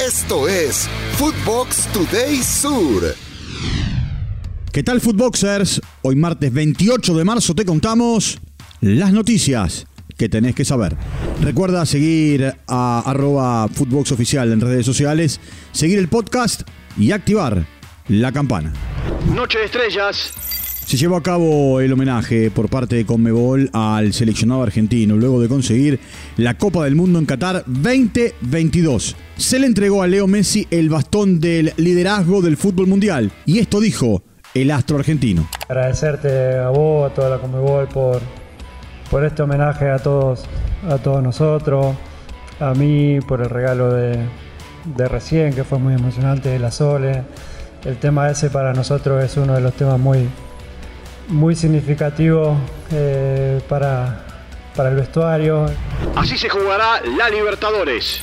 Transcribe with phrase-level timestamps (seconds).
[0.00, 3.14] Esto es Footbox Today Sur.
[4.72, 5.82] ¿Qué tal Footboxers?
[6.00, 8.38] Hoy martes 28 de marzo te contamos
[8.80, 9.86] las noticias
[10.16, 10.96] que tenés que saber.
[11.42, 15.38] Recuerda seguir a arroba Footbox Oficial en redes sociales,
[15.72, 16.62] seguir el podcast
[16.96, 17.66] y activar
[18.08, 18.72] la campana.
[19.34, 20.32] Noche de estrellas.
[20.90, 25.46] Se llevó a cabo el homenaje por parte de Conmebol al seleccionado argentino luego de
[25.46, 26.00] conseguir
[26.36, 29.14] la Copa del Mundo en Qatar 2022.
[29.36, 33.78] Se le entregó a Leo Messi el bastón del liderazgo del fútbol mundial y esto
[33.78, 35.48] dijo el astro argentino.
[35.68, 38.20] Agradecerte a vos, a toda la Conmebol por,
[39.12, 40.42] por este homenaje a todos,
[40.88, 41.94] a todos nosotros,
[42.58, 44.18] a mí por el regalo de,
[44.96, 47.22] de recién que fue muy emocionante de la Sole.
[47.84, 50.28] El tema ese para nosotros es uno de los temas muy,
[51.30, 52.56] muy significativo
[52.92, 54.26] eh, para,
[54.76, 55.66] para el vestuario.
[56.16, 58.20] Así se jugará la Libertadores.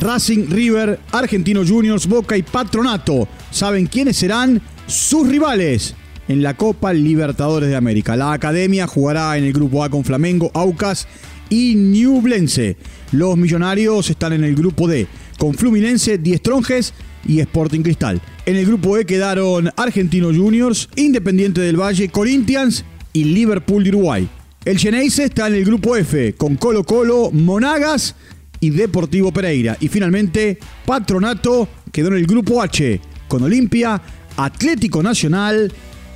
[0.00, 3.28] Racing, River, Argentino Juniors, Boca y Patronato.
[3.50, 5.94] ¿Saben quiénes serán sus rivales?
[6.28, 8.16] En la Copa Libertadores de América.
[8.16, 11.06] La Academia jugará en el grupo A con Flamengo, Aucas
[11.48, 12.76] y Newblense.
[13.12, 15.06] Los Millonarios están en el grupo D
[15.38, 16.94] con Fluminense, Diestronjes
[17.26, 18.20] y Sporting Cristal.
[18.44, 24.28] En el grupo E quedaron Argentino Juniors, Independiente del Valle, Corinthians y Liverpool de Uruguay.
[24.64, 28.14] El Geneise está en el grupo F con Colo Colo, Monagas
[28.60, 29.76] y Deportivo Pereira.
[29.80, 34.00] Y finalmente Patronato quedó en el grupo H con Olimpia,
[34.36, 35.72] Atlético Nacional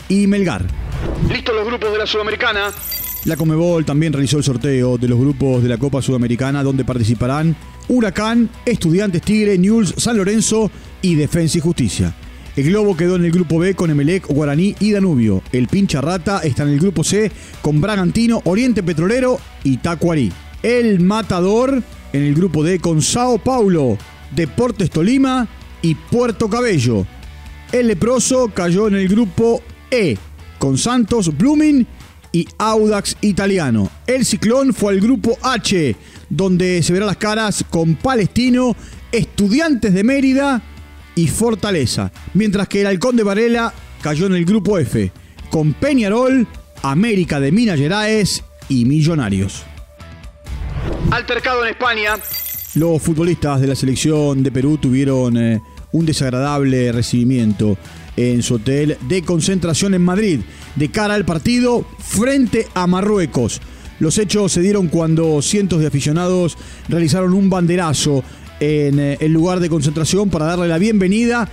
[0.09, 0.65] y Melgar.
[1.31, 2.73] Listos los grupos de la Sudamericana.
[3.27, 7.55] La Comebol también realizó el sorteo de los grupos de la Copa Sudamericana donde participarán
[7.89, 10.71] Huracán, Estudiantes Tigre, Newell's, San Lorenzo
[11.03, 12.15] y Defensa y Justicia.
[12.57, 15.43] El Globo quedó en el grupo B con Emelec, Guaraní y Danubio.
[15.53, 20.33] El Pincha Rata está en el grupo C con Bragantino, Oriente Petrolero y Tacuarí.
[20.63, 21.83] El Matador
[22.13, 23.99] en el grupo D con Sao Paulo,
[24.35, 25.47] Deportes Tolima
[25.83, 27.07] y Puerto Cabello.
[27.71, 30.17] El Leproso cayó en el grupo E
[30.59, 31.87] con Santos, Blooming
[32.33, 33.91] y Audax Italiano.
[34.07, 35.97] El Ciclón fue al grupo H,
[36.29, 38.77] donde se verán las caras con Palestino,
[39.13, 40.63] Estudiantes de Mérida
[41.15, 42.13] y Fortaleza.
[42.35, 45.11] Mientras que el Halcón de Varela cayó en el grupo F,
[45.51, 46.47] con Peñarol,
[46.83, 49.65] América de Minas Gerais y Millonarios.
[51.11, 52.17] Altercado en España.
[52.75, 55.61] Los futbolistas de la selección de Perú tuvieron eh,
[55.93, 57.77] un desagradable recibimiento
[58.21, 60.41] en su hotel de concentración en Madrid
[60.77, 63.61] de cara al partido frente a Marruecos.
[63.99, 66.57] Los hechos se dieron cuando cientos de aficionados
[66.89, 68.23] realizaron un banderazo
[68.61, 71.49] en eh, el lugar de concentración para darle la bienvenida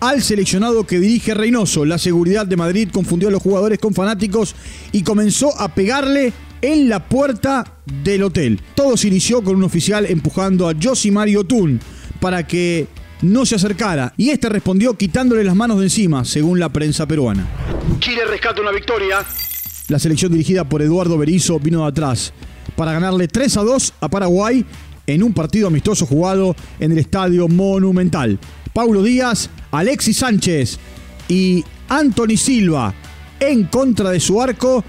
[0.00, 1.84] al seleccionado que dirige Reynoso.
[1.84, 4.54] La seguridad de Madrid confundió a los jugadores con fanáticos
[4.92, 6.32] y comenzó a pegarle
[6.62, 7.64] en la puerta
[8.04, 8.60] del hotel.
[8.74, 10.74] Todo se inició con un oficial empujando a
[11.12, 11.80] Mario Tun
[12.20, 12.86] para que
[13.22, 17.46] no se acercara y este respondió quitándole las manos de encima, según la prensa peruana.
[18.00, 19.24] Chile rescata una victoria.
[19.88, 22.32] La selección dirigida por Eduardo Berizzo vino de atrás
[22.76, 24.64] para ganarle 3 a 2 a Paraguay
[25.06, 28.38] en un partido amistoso jugado en el Estadio Monumental.
[28.72, 30.78] Paulo Díaz, Alexis Sánchez
[31.28, 32.94] y Anthony Silva
[33.40, 34.84] en contra de su arco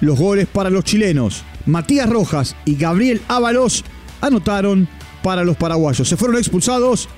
[0.00, 1.42] los goles para los chilenos.
[1.66, 3.84] Matías Rojas y Gabriel Ábalos
[4.20, 4.88] anotaron
[5.22, 6.08] para los paraguayos.
[6.08, 7.08] Se fueron expulsados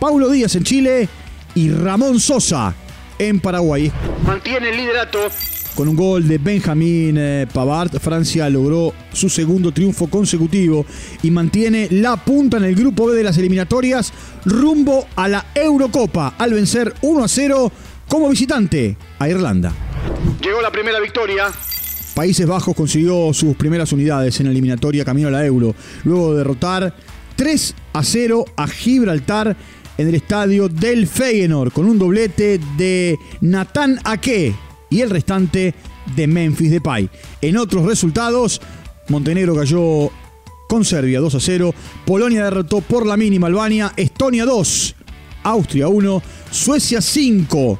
[0.00, 1.08] Paulo Díaz en Chile
[1.54, 2.74] y Ramón Sosa
[3.18, 3.92] en Paraguay.
[4.26, 5.18] Mantiene el liderato.
[5.74, 10.86] Con un gol de Benjamín eh, Pavard, Francia logró su segundo triunfo consecutivo
[11.22, 14.12] y mantiene la punta en el grupo B de las eliminatorias
[14.46, 17.72] rumbo a la Eurocopa al vencer 1 a 0
[18.08, 19.72] como visitante a Irlanda.
[20.42, 21.52] Llegó la primera victoria.
[22.14, 25.74] Países Bajos consiguió sus primeras unidades en la eliminatoria camino a la Euro,
[26.04, 26.94] luego de derrotar
[27.36, 29.56] 3 a 0 a Gibraltar
[30.00, 34.54] en el estadio del Feyenoord con un doblete de Nathan Ake
[34.88, 35.74] y el restante
[36.16, 37.10] de Memphis Depay.
[37.42, 38.62] En otros resultados,
[39.08, 40.10] Montenegro cayó
[40.68, 41.74] con Serbia 2 a 0,
[42.06, 44.94] Polonia derrotó por la mínima Albania, Estonia 2,
[45.42, 47.78] Austria 1, Suecia 5,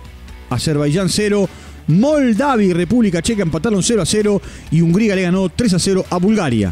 [0.50, 1.49] Azerbaiyán 0,
[1.87, 6.05] Moldavia y República Checa empataron 0 a 0 y Hungría le ganó 3 a 0
[6.11, 6.70] a Bulgaria.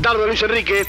[0.00, 0.86] Dardo Luis Enrique.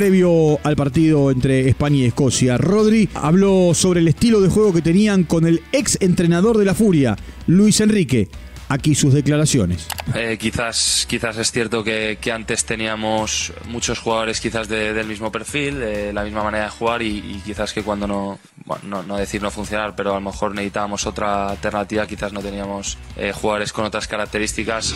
[0.00, 4.80] Previo al partido entre España y Escocia, Rodri habló sobre el estilo de juego que
[4.80, 7.16] tenían con el ex entrenador de la Furia,
[7.46, 8.30] Luis Enrique.
[8.70, 9.88] Aquí sus declaraciones.
[10.14, 16.14] Eh, quizás, quizás es cierto que, antes teníamos muchos jugadores quizás del mismo perfil, de
[16.14, 19.94] la misma manera de jugar y, quizás que cuando no, bueno, no, decir no funcionar,
[19.94, 24.94] pero a lo mejor necesitábamos otra alternativa, quizás no teníamos eh, jugadores con otras características.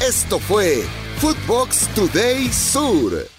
[0.00, 0.84] Esto fue
[1.16, 3.37] Footbox Today Sur.